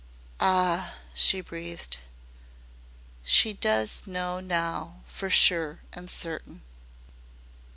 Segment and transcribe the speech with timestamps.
[0.39, 1.99] "Ah," she breathed,
[3.21, 6.63] "she DOES know now fer sure an' certain."